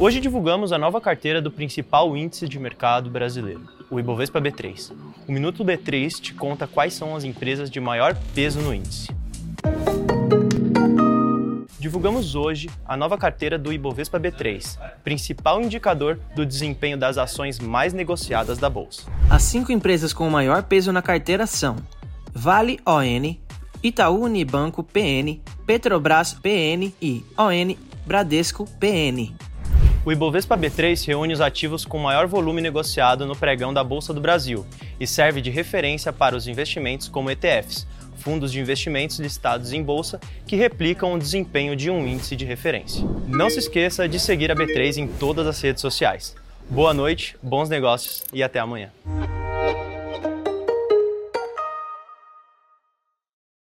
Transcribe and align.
Hoje 0.00 0.20
divulgamos 0.20 0.70
a 0.70 0.78
nova 0.78 1.00
carteira 1.00 1.42
do 1.42 1.50
principal 1.50 2.16
índice 2.16 2.48
de 2.48 2.56
mercado 2.56 3.10
brasileiro, 3.10 3.68
o 3.90 3.98
Ibovespa 3.98 4.40
B3. 4.40 4.92
O 5.26 5.32
Minuto 5.32 5.64
B3 5.64 6.20
te 6.20 6.34
conta 6.34 6.68
quais 6.68 6.94
são 6.94 7.16
as 7.16 7.24
empresas 7.24 7.68
de 7.68 7.80
maior 7.80 8.16
peso 8.32 8.60
no 8.60 8.72
índice. 8.72 9.08
Divulgamos 11.80 12.36
hoje 12.36 12.70
a 12.86 12.96
nova 12.96 13.18
carteira 13.18 13.58
do 13.58 13.72
Ibovespa 13.72 14.20
B3, 14.20 14.78
principal 15.02 15.60
indicador 15.60 16.20
do 16.32 16.46
desempenho 16.46 16.96
das 16.96 17.18
ações 17.18 17.58
mais 17.58 17.92
negociadas 17.92 18.56
da 18.56 18.70
bolsa. 18.70 19.10
As 19.28 19.42
cinco 19.42 19.72
empresas 19.72 20.12
com 20.12 20.30
maior 20.30 20.62
peso 20.62 20.92
na 20.92 21.02
carteira 21.02 21.44
são 21.44 21.74
Vale 22.32 22.78
ON, 22.86 23.34
Itaú 23.82 24.22
Unibanco 24.22 24.84
PN, 24.84 25.40
Petrobras 25.66 26.34
PN 26.34 26.94
e 27.02 27.24
ON 27.36 27.74
Bradesco 28.06 28.64
PN. 28.78 29.34
O 30.04 30.12
Ibovespa 30.12 30.56
B3 30.56 31.06
reúne 31.06 31.34
os 31.34 31.40
ativos 31.40 31.84
com 31.84 31.98
maior 31.98 32.26
volume 32.26 32.62
negociado 32.62 33.26
no 33.26 33.36
pregão 33.36 33.74
da 33.74 33.82
Bolsa 33.84 34.14
do 34.14 34.20
Brasil 34.20 34.64
e 34.98 35.06
serve 35.06 35.40
de 35.40 35.50
referência 35.50 36.12
para 36.12 36.36
os 36.36 36.46
investimentos 36.46 37.08
como 37.08 37.30
ETFs, 37.30 37.86
fundos 38.16 38.52
de 38.52 38.60
investimentos 38.60 39.18
listados 39.18 39.72
em 39.72 39.82
bolsa 39.82 40.20
que 40.46 40.56
replicam 40.56 41.12
o 41.12 41.18
desempenho 41.18 41.76
de 41.76 41.90
um 41.90 42.06
índice 42.06 42.36
de 42.36 42.44
referência. 42.44 43.04
Não 43.26 43.50
se 43.50 43.58
esqueça 43.58 44.08
de 44.08 44.18
seguir 44.18 44.50
a 44.50 44.56
B3 44.56 44.96
em 44.96 45.06
todas 45.06 45.46
as 45.46 45.60
redes 45.60 45.82
sociais. 45.82 46.34
Boa 46.70 46.94
noite, 46.94 47.36
bons 47.42 47.68
negócios 47.68 48.24
e 48.32 48.42
até 48.42 48.58
amanhã. 48.58 48.90